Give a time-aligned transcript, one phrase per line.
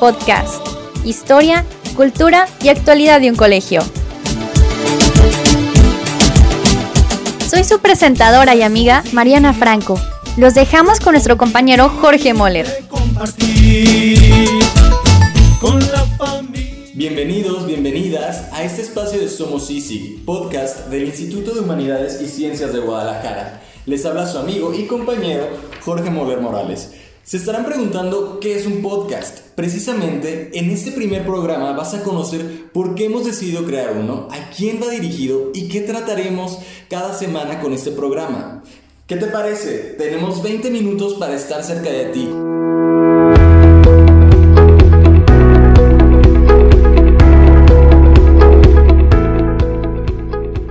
[0.00, 0.66] Podcast.
[1.04, 3.82] Historia, cultura y actualidad de un colegio.
[7.46, 10.00] Soy su presentadora y amiga Mariana Franco.
[10.38, 12.66] Los dejamos con nuestro compañero Jorge Moller.
[16.94, 22.72] Bienvenidos, bienvenidas a este espacio de Somos Easy, podcast del Instituto de Humanidades y Ciencias
[22.72, 23.60] de Guadalajara.
[23.84, 25.46] Les habla su amigo y compañero
[25.84, 26.92] Jorge Moller Morales.
[27.30, 29.38] Se estarán preguntando qué es un podcast.
[29.54, 34.50] Precisamente en este primer programa vas a conocer por qué hemos decidido crear uno, a
[34.50, 38.64] quién va dirigido y qué trataremos cada semana con este programa.
[39.06, 39.94] ¿Qué te parece?
[39.96, 42.28] Tenemos 20 minutos para estar cerca de ti.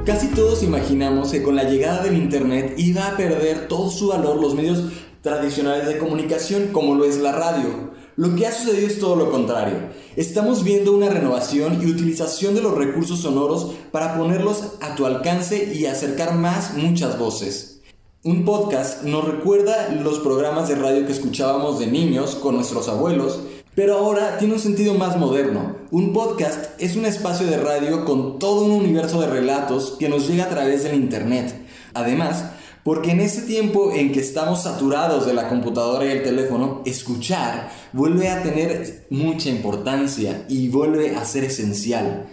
[0.06, 4.42] Casi todos imaginamos que con la llegada del Internet iba a perder todo su valor
[4.42, 4.84] los medios
[5.22, 7.92] tradicionales de comunicación como lo es la radio.
[8.16, 9.76] Lo que ha sucedido es todo lo contrario.
[10.16, 15.74] Estamos viendo una renovación y utilización de los recursos sonoros para ponerlos a tu alcance
[15.74, 17.82] y acercar más muchas voces.
[18.24, 23.40] Un podcast nos recuerda los programas de radio que escuchábamos de niños con nuestros abuelos
[23.80, 25.78] pero ahora tiene un sentido más moderno.
[25.90, 30.28] Un podcast es un espacio de radio con todo un universo de relatos que nos
[30.28, 31.56] llega a través del Internet.
[31.94, 32.44] Además,
[32.90, 37.70] porque en este tiempo en que estamos saturados de la computadora y el teléfono, escuchar
[37.94, 42.26] vuelve a tener mucha importancia y vuelve a ser esencial.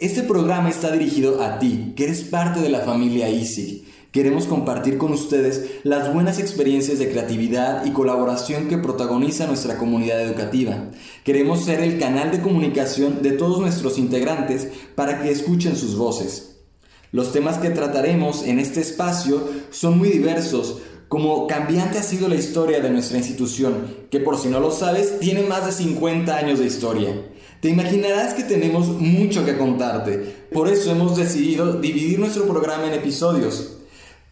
[0.00, 3.86] Este programa está dirigido a ti, que eres parte de la familia Easy.
[4.10, 10.20] Queremos compartir con ustedes las buenas experiencias de creatividad y colaboración que protagoniza nuestra comunidad
[10.20, 10.90] educativa.
[11.22, 14.66] Queremos ser el canal de comunicación de todos nuestros integrantes
[14.96, 16.48] para que escuchen sus voces.
[17.12, 20.78] Los temas que trataremos en este espacio son muy diversos,
[21.08, 25.18] como cambiante ha sido la historia de nuestra institución, que por si no lo sabes,
[25.18, 27.26] tiene más de 50 años de historia.
[27.60, 32.94] Te imaginarás que tenemos mucho que contarte, por eso hemos decidido dividir nuestro programa en
[32.94, 33.76] episodios.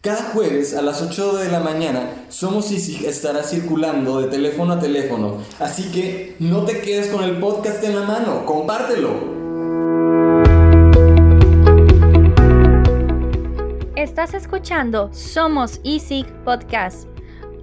[0.01, 4.79] Cada jueves a las 8 de la mañana, Somos Easy estará circulando de teléfono a
[4.79, 9.30] teléfono, así que no te quedes con el podcast en la mano, compártelo.
[14.23, 17.07] Estás escuchando Somos Easy Podcast.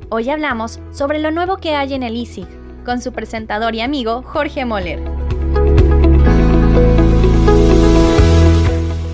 [0.09, 2.49] Hoy hablamos sobre lo nuevo que hay en el ESIG
[2.85, 5.01] con su presentador y amigo Jorge Moller.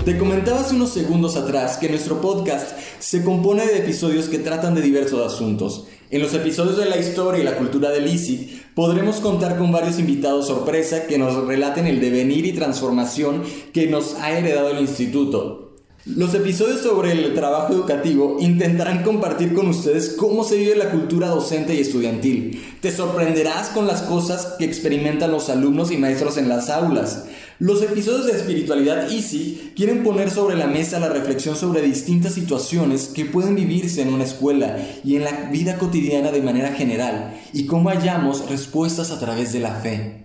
[0.07, 4.75] Te comentaba hace unos segundos atrás que nuestro podcast se compone de episodios que tratan
[4.75, 5.87] de diversos asuntos.
[6.11, 9.99] En los episodios de la historia y la cultura del ICI podremos contar con varios
[9.99, 13.43] invitados sorpresa que nos relaten el devenir y transformación
[13.75, 15.64] que nos ha heredado el instituto.
[16.07, 21.29] Los episodios sobre el trabajo educativo intentarán compartir con ustedes cómo se vive la cultura
[21.29, 22.63] docente y estudiantil.
[22.83, 27.25] Te sorprenderás con las cosas que experimentan los alumnos y maestros en las aulas.
[27.59, 33.07] Los episodios de Espiritualidad Easy quieren poner sobre la mesa la reflexión sobre distintas situaciones
[33.07, 37.65] que pueden vivirse en una escuela y en la vida cotidiana de manera general y
[37.65, 40.25] cómo hallamos respuestas a través de la fe.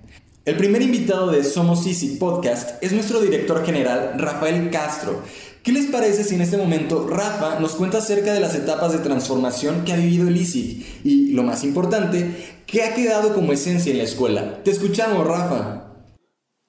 [0.50, 5.22] El primer invitado de Somos Easy Podcast es nuestro director general, Rafael Castro,
[5.64, 9.00] ¿Qué les parece si en este momento Rafa nos cuenta acerca de las etapas de
[9.00, 13.92] transformación que ha vivido el ISIC y, lo más importante, qué ha quedado como esencia
[13.92, 14.64] en la escuela?
[14.64, 15.96] Te escuchamos, Rafa.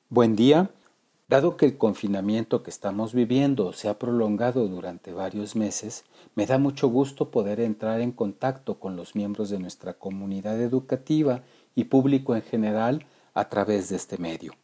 [0.09, 0.71] Buen día.
[1.29, 6.03] Dado que el confinamiento que estamos viviendo se ha prolongado durante varios meses,
[6.35, 11.45] me da mucho gusto poder entrar en contacto con los miembros de nuestra comunidad educativa
[11.77, 14.55] y público en general a través de este medio.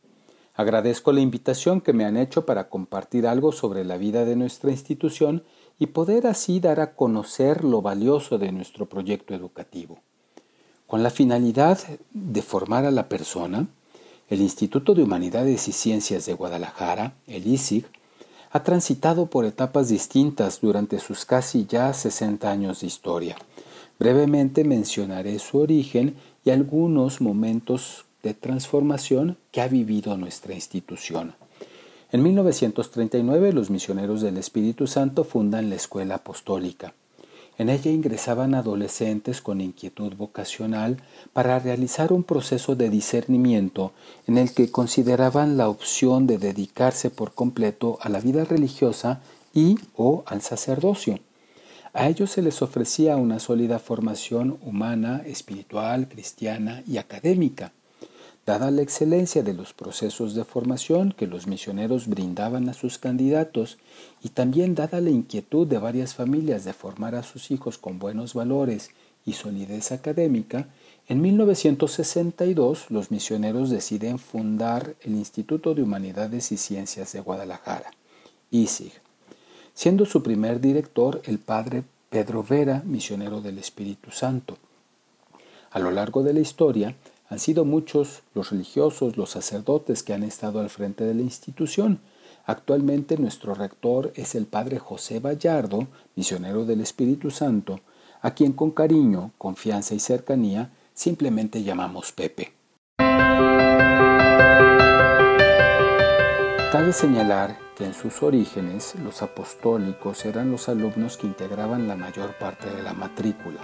[0.56, 4.70] Agradezco la invitación que me han hecho para compartir algo sobre la vida de nuestra
[4.70, 5.44] institución
[5.78, 9.98] y poder así dar a conocer lo valioso de nuestro proyecto educativo.
[10.86, 11.78] Con la finalidad
[12.12, 13.66] de formar a la persona,
[14.30, 17.84] el Instituto de Humanidades y Ciencias de Guadalajara, el ISIG,
[18.50, 23.36] ha transitado por etapas distintas durante sus casi ya 60 años de historia.
[23.98, 31.36] Brevemente mencionaré su origen y algunos momentos de transformación que ha vivido nuestra institución.
[32.10, 36.92] En 1939 los misioneros del Espíritu Santo fundan la Escuela Apostólica.
[37.56, 40.96] En ella ingresaban adolescentes con inquietud vocacional
[41.32, 43.92] para realizar un proceso de discernimiento
[44.26, 49.20] en el que consideraban la opción de dedicarse por completo a la vida religiosa
[49.54, 51.20] y o al sacerdocio.
[51.94, 57.72] A ellos se les ofrecía una sólida formación humana, espiritual, cristiana y académica.
[58.46, 63.76] Dada la excelencia de los procesos de formación que los misioneros brindaban a sus candidatos
[64.22, 68.34] y también dada la inquietud de varias familias de formar a sus hijos con buenos
[68.34, 68.90] valores
[69.26, 70.68] y solidez académica,
[71.08, 77.90] en 1962 los misioneros deciden fundar el Instituto de Humanidades y Ciencias de Guadalajara,
[78.52, 78.92] ISIG,
[79.74, 84.56] siendo su primer director el padre Pedro Vera, misionero del Espíritu Santo.
[85.72, 86.94] A lo largo de la historia
[87.28, 92.00] han sido muchos los religiosos, los sacerdotes que han estado al frente de la institución.
[92.44, 97.80] Actualmente nuestro rector es el padre José Vallardo, misionero del Espíritu Santo,
[98.22, 102.52] a quien con cariño, confianza y cercanía simplemente llamamos Pepe.
[106.72, 112.36] Cabe señalar que en sus orígenes los apostólicos eran los alumnos que integraban la mayor
[112.38, 113.60] parte de la matrícula.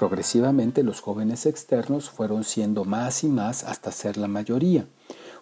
[0.00, 4.86] Progresivamente los jóvenes externos fueron siendo más y más hasta ser la mayoría.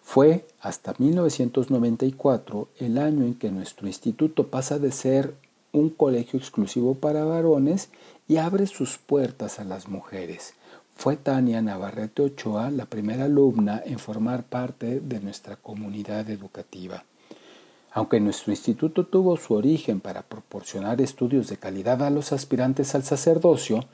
[0.03, 5.37] Fue hasta 1994 el año en que nuestro instituto pasa de ser
[5.71, 7.91] un colegio exclusivo para varones
[8.27, 10.55] y abre sus puertas a las mujeres.
[10.93, 17.05] Fue Tania Navarrete Ochoa la primera alumna en formar parte de nuestra comunidad educativa.
[17.93, 23.05] Aunque nuestro instituto tuvo su origen para proporcionar estudios de calidad a los aspirantes al
[23.05, 23.85] sacerdocio,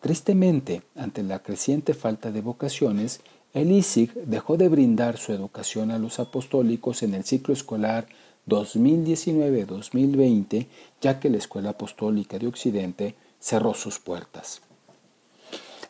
[0.00, 3.20] tristemente, ante la creciente falta de vocaciones,
[3.54, 8.06] el ISIG dejó de brindar su educación a los apostólicos en el ciclo escolar
[8.46, 10.66] 2019-2020,
[11.00, 14.60] ya que la Escuela Apostólica de Occidente cerró sus puertas.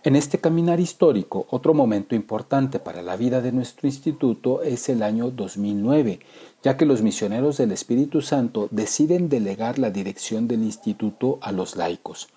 [0.04, 5.02] En este caminar histórico, otro momento importante para la vida de nuestro instituto es el
[5.02, 6.20] año 2009,
[6.62, 11.74] ya que los misioneros del Espíritu Santo deciden delegar la dirección del instituto a los
[11.74, 12.28] laicos.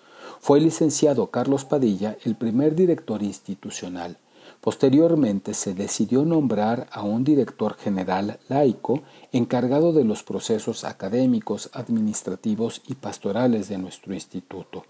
[0.42, 4.16] Fue el licenciado Carlos Padilla el primer director institucional.
[4.60, 12.82] Posteriormente se decidió nombrar a un director general laico encargado de los procesos académicos, administrativos
[12.88, 14.84] y pastorales de nuestro instituto.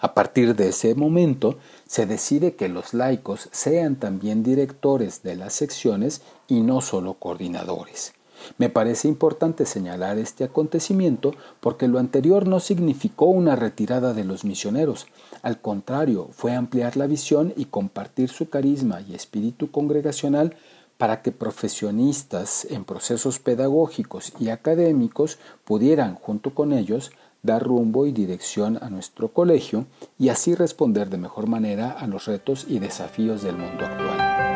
[0.00, 5.52] A partir de ese momento, se decide que los laicos sean también directores de las
[5.52, 8.14] secciones y no solo coordinadores.
[8.58, 14.44] Me parece importante señalar este acontecimiento porque lo anterior no significó una retirada de los
[14.44, 15.06] misioneros,
[15.42, 20.56] al contrario, fue ampliar la visión y compartir su carisma y espíritu congregacional
[20.98, 27.12] para que profesionistas en procesos pedagógicos y académicos pudieran, junto con ellos,
[27.42, 29.86] dar rumbo y dirección a nuestro colegio
[30.18, 34.55] y así responder de mejor manera a los retos y desafíos del mundo actual.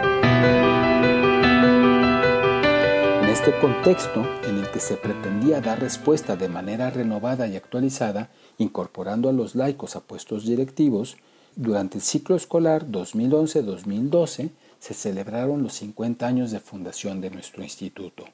[3.50, 9.28] Este contexto en el que se pretendía dar respuesta de manera renovada y actualizada, incorporando
[9.28, 11.16] a los laicos a puestos directivos,
[11.56, 18.24] durante el ciclo escolar 2011-2012 se celebraron los 50 años de fundación de nuestro instituto.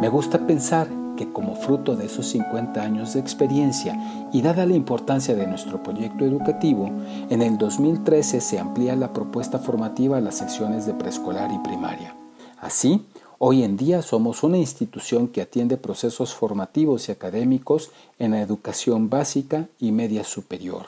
[0.00, 0.86] Me gusta pensar
[1.18, 5.82] que como fruto de esos 50 años de experiencia y dada la importancia de nuestro
[5.82, 6.92] proyecto educativo,
[7.28, 12.14] en el 2013 se amplía la propuesta formativa a las secciones de preescolar y primaria.
[12.60, 13.04] Así,
[13.38, 17.90] hoy en día somos una institución que atiende procesos formativos y académicos
[18.20, 20.86] en la educación básica y media superior.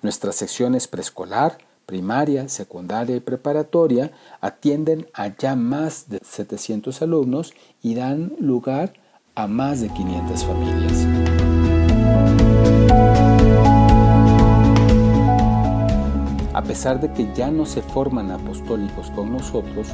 [0.00, 7.52] Nuestras secciones preescolar, primaria, secundaria y preparatoria atienden a ya más de 700 alumnos
[7.82, 8.94] y dan lugar
[9.38, 11.06] a más de 500 familias.
[16.52, 19.90] A pesar de que ya no se forman apostólicos con nosotros,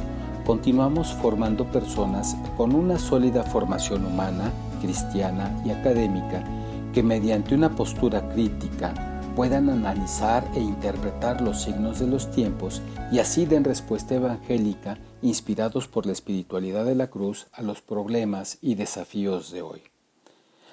[0.47, 6.43] continuamos formando personas con una sólida formación humana, cristiana y académica
[6.91, 13.19] que mediante una postura crítica puedan analizar e interpretar los signos de los tiempos y
[13.19, 18.75] así den respuesta evangélica inspirados por la espiritualidad de la cruz a los problemas y
[18.75, 19.83] desafíos de hoy.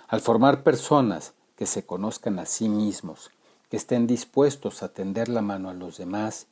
[0.06, 3.32] Al formar personas que se conozcan a sí mismos,
[3.68, 6.46] que estén dispuestos a tender la mano a los demás,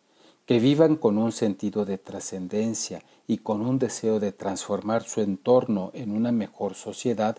[0.47, 5.93] que vivan con un sentido de trascendencia y con un deseo de transformar su entorno
[5.95, 7.39] en una mejor sociedad,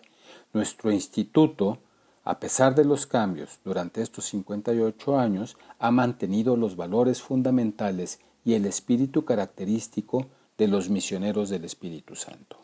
[0.54, 1.80] nuestro instituto
[2.24, 8.54] a pesar de los cambios durante estos 58 años, ha mantenido los valores fundamentales y
[8.54, 12.58] el espíritu característico de los misioneros del Espíritu Santo.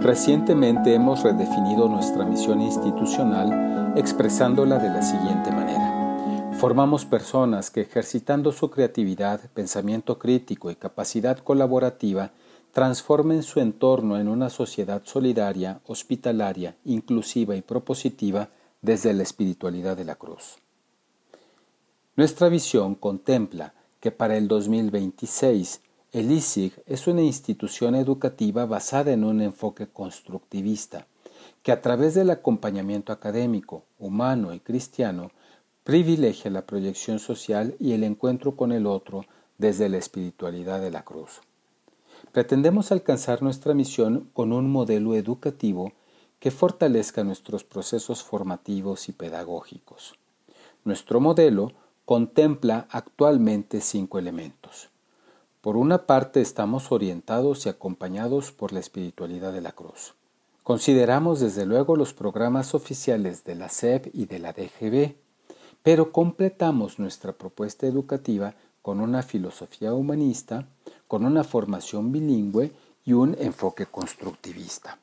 [0.00, 6.54] Recientemente hemos redefinido nuestra misión institucional expresándola de la siguiente manera.
[6.58, 12.32] Formamos personas que ejercitando su creatividad, pensamiento crítico y capacidad colaborativa
[12.72, 18.48] transformen su entorno en una sociedad solidaria, hospitalaria, inclusiva y propositiva
[18.80, 20.58] desde la espiritualidad de la cruz.
[22.16, 25.80] Nuestra visión contempla que para el 2026
[26.12, 31.06] el ISIG es una institución educativa basada en un enfoque constructivista,
[31.62, 35.30] que a través del acompañamiento académico, humano y cristiano,
[35.84, 39.24] privilegia la proyección social y el encuentro con el otro
[39.58, 41.40] desde la espiritualidad de la cruz.
[42.32, 45.92] Pretendemos alcanzar nuestra misión con un modelo educativo
[46.38, 50.14] que fortalezca nuestros procesos formativos y pedagógicos.
[50.84, 51.72] Nuestro modelo
[52.04, 54.88] contempla actualmente cinco elementos.
[55.60, 60.14] Por una parte estamos orientados y acompañados por la espiritualidad de la cruz.
[60.62, 65.16] Consideramos desde luego los programas oficiales de la SEP y de la DGB,
[65.82, 70.66] pero completamos nuestra propuesta educativa con una filosofía humanista,
[71.10, 72.70] con una formación bilingüe
[73.04, 74.98] y un enfoque constructivista.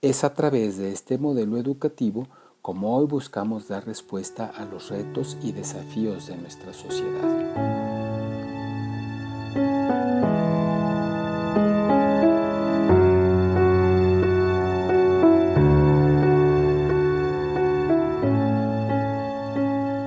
[0.00, 2.28] Es a través de este modelo educativo
[2.60, 7.28] como hoy buscamos dar respuesta a los retos y desafíos de nuestra sociedad.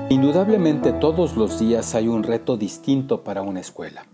[0.09, 4.05] Indudablemente todos los días hay un reto distinto para una escuela.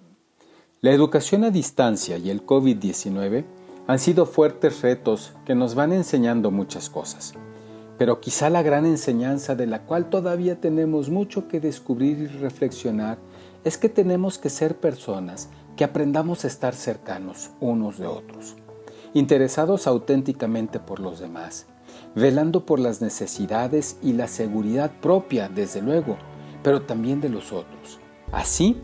[0.82, 3.46] La educación a distancia y el COVID-19
[3.88, 7.34] han sido fuertes retos que nos van enseñando muchas cosas,
[7.98, 13.20] pero quizá la gran enseñanza de la cual todavía tenemos mucho que descubrir y reflexionar
[13.64, 18.56] es que tenemos que ser personas que aprendamos a estar cercanos unos de otros,
[19.14, 21.68] interesados auténticamente por los demás
[22.16, 26.18] velando por las necesidades y la seguridad propia, desde luego,
[26.64, 28.00] pero también de los otros.
[28.32, 28.78] Así,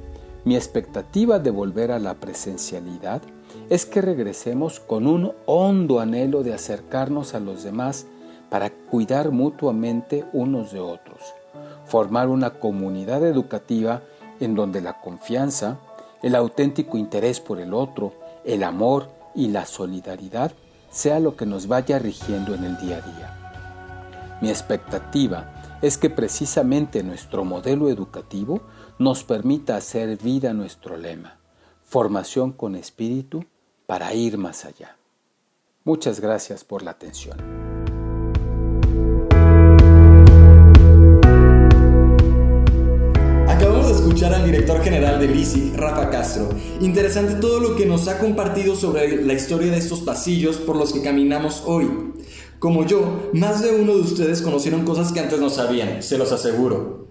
[0.48, 3.22] mi expectativa de volver a la presencialidad
[3.70, 8.06] es que regresemos con un hondo anhelo de acercarnos a los demás
[8.50, 11.20] para cuidar mutuamente unos de otros,
[11.86, 14.04] formar una comunidad educativa
[14.40, 15.80] en donde la confianza,
[16.24, 18.14] el auténtico interés por el otro,
[18.46, 20.54] el amor y la solidaridad
[20.90, 23.47] sea lo que nos vaya rigiendo en el día a día.
[24.42, 28.62] Mi expectativa es que precisamente nuestro modelo educativo
[29.00, 31.40] nos permita hacer vida nuestro lema,
[31.84, 33.46] formación con espíritu
[33.86, 34.98] para ir más allá.
[35.84, 37.38] Muchas gracias por la atención.
[44.18, 46.50] escuchar al director general de LISI, Rafa Castro.
[46.82, 50.92] Interesante todo lo que nos ha compartido sobre la historia de estos pasillos por los
[50.92, 51.88] que caminamos hoy.
[52.60, 56.32] Como yo, más de uno de ustedes conocieron cosas que antes no sabían, se los
[56.32, 57.08] aseguro.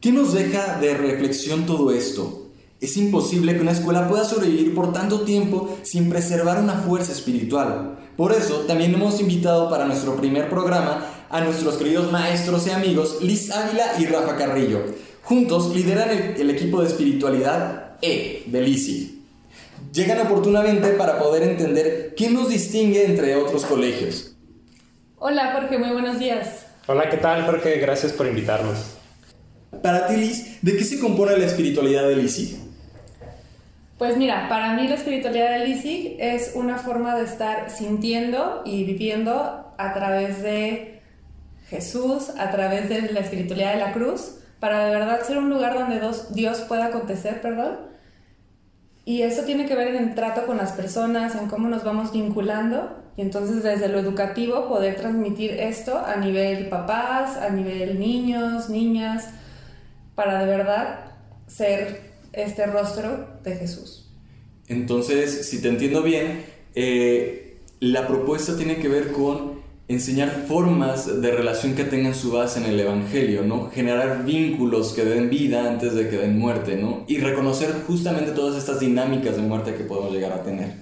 [0.00, 2.48] ¿Qué nos deja de reflexión todo esto?
[2.80, 7.98] Es imposible que una escuela pueda sobrevivir por tanto tiempo sin preservar una fuerza espiritual.
[8.16, 13.18] Por eso, también hemos invitado para nuestro primer programa a nuestros queridos maestros y amigos
[13.20, 14.80] Liz Ávila y Rafa Carrillo
[15.28, 19.18] Juntos lideran el, equipo de espiritualidad E del ISIG.
[19.92, 24.37] Llegan oportunamente para poder entender qué nos distingue entre otros colegios.
[25.20, 26.66] Hola Jorge, muy buenos días.
[26.86, 27.80] Hola, ¿qué tal Jorge?
[27.80, 28.98] Gracias por invitarnos.
[29.82, 32.56] Para ti, Liz, ¿de qué se compone la espiritualidad del ISIG?
[33.98, 38.84] Pues mira, para mí la espiritualidad del ISIG es una forma de estar sintiendo y
[38.84, 41.02] viviendo a través de
[41.68, 45.74] Jesús, a través de la espiritualidad de la cruz, para de verdad ser un lugar
[45.74, 47.87] donde Dios pueda acontecer, perdón.
[49.08, 52.12] Y eso tiene que ver en el trato con las personas, en cómo nos vamos
[52.12, 52.94] vinculando.
[53.16, 59.30] Y entonces desde lo educativo poder transmitir esto a nivel papás, a nivel niños, niñas,
[60.14, 61.06] para de verdad
[61.46, 62.02] ser
[62.34, 64.10] este rostro de Jesús.
[64.66, 69.57] Entonces, si te entiendo bien, eh, la propuesta tiene que ver con
[69.88, 73.70] enseñar formas de relación que tengan su base en el Evangelio, ¿no?
[73.70, 77.04] Generar vínculos que den vida antes de que den muerte, ¿no?
[77.06, 80.74] Y reconocer justamente todas estas dinámicas de muerte que podemos llegar a tener.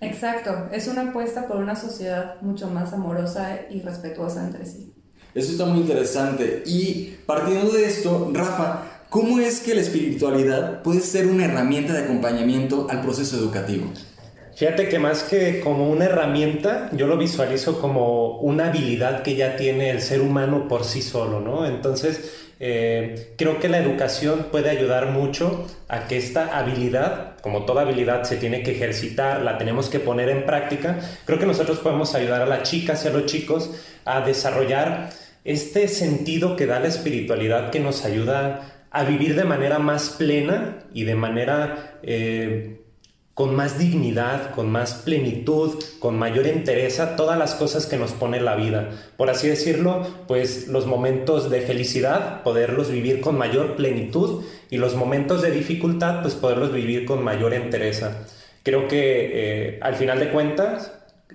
[0.00, 4.94] Exacto, es una apuesta por una sociedad mucho más amorosa y respetuosa entre sí.
[5.34, 6.62] Eso está muy interesante.
[6.66, 12.04] Y partiendo de esto, Rafa, ¿cómo es que la espiritualidad puede ser una herramienta de
[12.04, 13.86] acompañamiento al proceso educativo?
[14.60, 19.56] Fíjate que más que como una herramienta, yo lo visualizo como una habilidad que ya
[19.56, 21.64] tiene el ser humano por sí solo, ¿no?
[21.64, 27.80] Entonces, eh, creo que la educación puede ayudar mucho a que esta habilidad, como toda
[27.80, 32.14] habilidad se tiene que ejercitar, la tenemos que poner en práctica, creo que nosotros podemos
[32.14, 33.70] ayudar a las chicas y a los chicos
[34.04, 35.08] a desarrollar
[35.42, 40.80] este sentido que da la espiritualidad que nos ayuda a vivir de manera más plena
[40.92, 41.98] y de manera...
[42.02, 42.76] Eh,
[43.40, 48.38] con más dignidad, con más plenitud, con mayor entereza todas las cosas que nos pone
[48.38, 48.90] la vida.
[49.16, 54.94] Por así decirlo, pues los momentos de felicidad, poderlos vivir con mayor plenitud y los
[54.94, 58.26] momentos de dificultad, pues poderlos vivir con mayor entereza.
[58.62, 60.92] Creo que eh, al final de cuentas,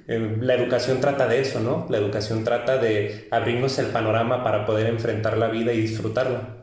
[0.08, 1.88] eh, la educación trata de eso, ¿no?
[1.90, 6.55] La educación trata de abrirnos el panorama para poder enfrentar la vida y disfrutarla.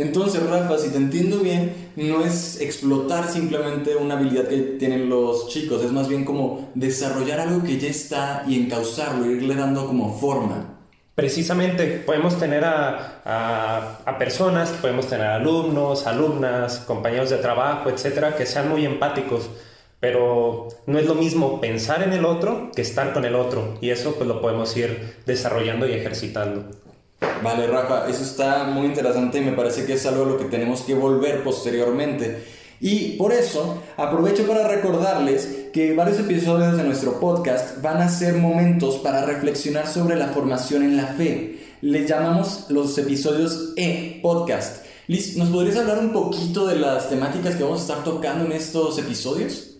[0.00, 5.48] Entonces, Rafa, si te entiendo bien, no es explotar simplemente una habilidad que tienen los
[5.48, 10.18] chicos, es más bien como desarrollar algo que ya está y encauzarlo, irle dando como
[10.18, 10.78] forma.
[11.14, 18.36] Precisamente, podemos tener a, a, a, personas, podemos tener alumnos, alumnas, compañeros de trabajo, etcétera,
[18.36, 19.50] que sean muy empáticos,
[20.00, 23.90] pero no es lo mismo pensar en el otro que estar con el otro, y
[23.90, 26.70] eso pues lo podemos ir desarrollando y ejercitando.
[27.42, 30.44] Vale, Rafa, eso está muy interesante y me parece que es algo a lo que
[30.44, 32.44] tenemos que volver posteriormente.
[32.80, 38.34] Y por eso aprovecho para recordarles que varios episodios de nuestro podcast van a ser
[38.34, 41.58] momentos para reflexionar sobre la formación en la fe.
[41.82, 44.86] Les llamamos los episodios E-Podcast.
[45.06, 48.52] Liz, ¿nos podrías hablar un poquito de las temáticas que vamos a estar tocando en
[48.52, 49.78] estos episodios?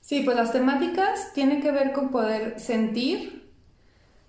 [0.00, 3.35] Sí, pues las temáticas tienen que ver con poder sentir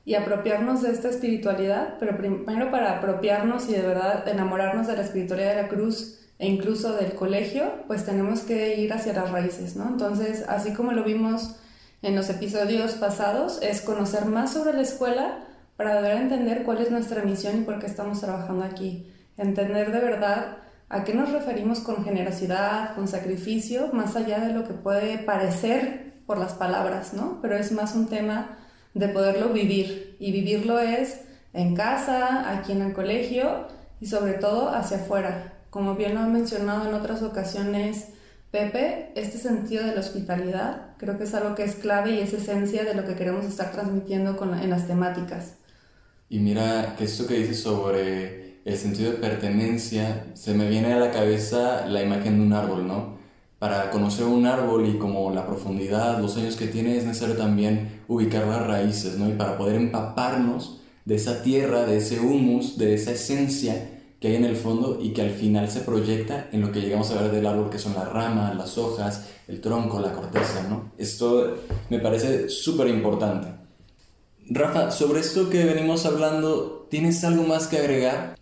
[0.08, 5.02] y apropiarnos de esta espiritualidad, pero primero para apropiarnos y de verdad enamorarnos de la
[5.02, 9.76] espiritualidad de la cruz e incluso del colegio, pues tenemos que ir hacia las raíces,
[9.76, 9.86] ¿no?
[9.90, 11.58] Entonces, así como lo vimos
[12.02, 15.40] en los episodios pasados, es conocer más sobre la escuela
[15.76, 19.12] para poder entender cuál es nuestra misión y por qué estamos trabajando aquí.
[19.36, 24.64] Entender de verdad a qué nos referimos con generosidad, con sacrificio, más allá de lo
[24.64, 27.40] que puede parecer por las palabras, ¿no?
[27.42, 28.58] Pero es más un tema
[28.98, 30.16] de poderlo vivir.
[30.20, 31.22] Y vivirlo es
[31.54, 33.68] en casa, aquí en el colegio
[34.00, 38.10] y sobre todo hacia afuera, como bien lo ha mencionado en otras ocasiones
[38.52, 42.32] Pepe, este sentido de la hospitalidad creo que es algo que es clave y es
[42.32, 45.56] esencia de lo que queremos estar transmitiendo con en las temáticas.
[46.30, 50.98] Y mira que esto que dices sobre el sentido de pertenencia, se me viene a
[50.98, 53.17] la cabeza la imagen de un árbol, ¿no?
[53.60, 58.02] Para conocer un árbol y como la profundidad, los años que tiene, es necesario también
[58.08, 59.28] ubicar las raíces, ¿no?
[59.28, 64.36] Y para poder empaparnos de esa tierra, de ese humus, de esa esencia, que hay
[64.36, 67.32] en el fondo y que al final se proyecta en lo que llegamos a ver
[67.32, 70.92] del árbol, que son las ramas, las hojas, el tronco, la corteza, ¿no?
[70.98, 71.58] Esto
[71.90, 73.48] me parece súper importante.
[74.50, 78.37] Rafa, sobre esto que venimos hablando, ¿tienes algo más que agregar?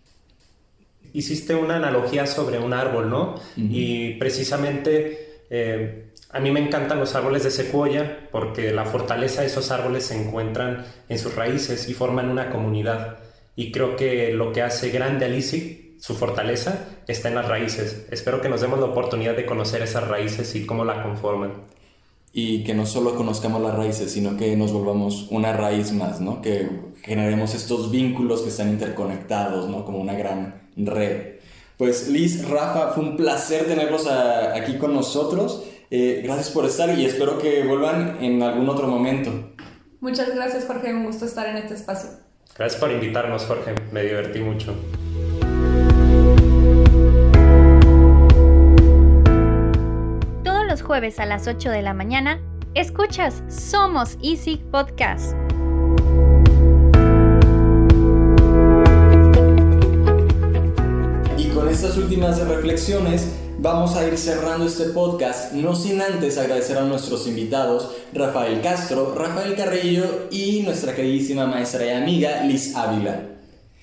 [1.16, 3.36] Hiciste una analogía sobre un árbol, ¿no?
[3.56, 9.46] Y precisamente eh, a mí me encantan los árboles de secuoya porque la fortaleza de
[9.46, 13.16] esos árboles se encuentran en sus raíces y forman una comunidad.
[13.54, 18.06] Y creo que lo que hace grande a Lisi, su fortaleza, está en las raíces.
[18.10, 21.52] Espero que nos demos la oportunidad de conocer esas raíces y cómo la conforman.
[22.34, 26.42] Y que no solo conozcamos las raíces, sino que nos volvamos una raíz más, ¿no?
[26.42, 26.68] Que
[27.02, 29.86] generemos estos vínculos que están interconectados, ¿no?
[29.86, 31.36] Como una gran red.
[31.76, 35.64] Pues Liz, Rafa, fue un placer tenerlos aquí con nosotros.
[35.90, 39.52] Eh, gracias por estar y espero que vuelvan en algún otro momento.
[40.00, 40.92] Muchas gracias, Jorge.
[40.92, 42.10] Un gusto estar en este espacio.
[42.56, 43.74] Gracias por invitarnos, Jorge.
[43.92, 44.74] Me divertí mucho.
[50.42, 52.40] Todos los jueves a las 8 de la mañana,
[52.74, 55.34] escuchas Somos Easy Podcast.
[61.76, 63.26] Estas últimas reflexiones,
[63.58, 69.14] vamos a ir cerrando este podcast, no sin antes agradecer a nuestros invitados, Rafael Castro,
[69.14, 73.20] Rafael Carrillo y nuestra queridísima maestra y amiga Liz Ávila.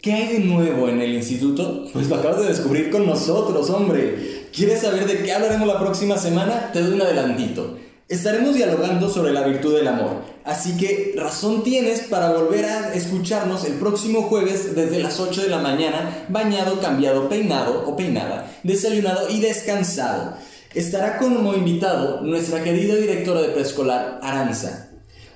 [0.02, 1.86] ¿Qué hay de nuevo en el instituto?
[1.94, 4.48] Pues lo acabas de descubrir con nosotros, hombre.
[4.52, 6.72] ¿Quieres saber de qué hablaremos la próxima semana?
[6.74, 7.78] Te doy un adelantito.
[8.10, 13.64] Estaremos dialogando sobre la virtud del amor, así que razón tienes para volver a escucharnos
[13.64, 19.30] el próximo jueves desde las 8 de la mañana, bañado, cambiado, peinado o peinada, desayunado
[19.30, 20.34] y descansado.
[20.76, 24.90] Estará como invitado nuestra querida directora de preescolar, Aranza.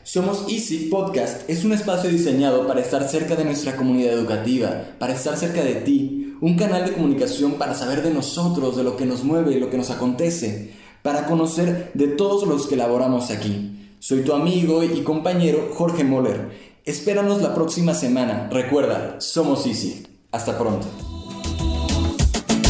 [0.04, 5.14] Somos Easy Podcast es un espacio diseñado para estar cerca de nuestra comunidad educativa, para
[5.14, 9.06] estar cerca de ti, un canal de comunicación para saber de nosotros, de lo que
[9.06, 10.76] nos mueve y lo que nos acontece
[11.08, 13.96] para conocer de todos los que laboramos aquí.
[13.98, 16.50] Soy tu amigo y compañero Jorge Moller.
[16.84, 18.50] Espéranos la próxima semana.
[18.52, 20.06] Recuerda, somos Easy.
[20.34, 20.86] Hasta pronto.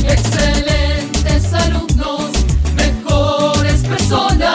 [0.08, 2.30] Excelentes alumnos,
[2.76, 4.46] mejores personas,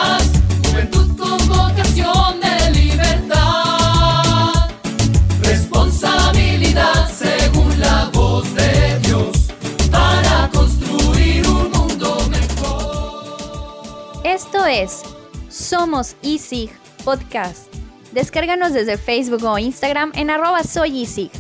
[14.25, 15.03] Esto es
[15.49, 16.71] Somos Easy
[17.05, 17.67] Podcast.
[18.13, 21.31] Descárganos desde Facebook o Instagram en arroba soy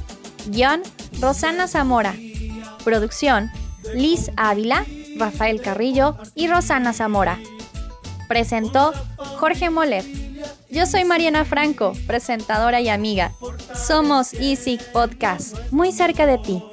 [0.46, 0.82] Guión
[1.20, 2.12] Rosana Zamora.
[2.82, 3.52] Producción
[3.94, 4.84] Liz Ávila,
[5.16, 7.38] Rafael Carrillo y Rosana Zamora.
[8.26, 8.92] Presentó
[9.38, 10.04] Jorge Moller.
[10.68, 13.30] Yo soy Mariana Franco, presentadora y amiga.
[13.76, 16.64] Somos Easy Podcast, muy cerca de ti.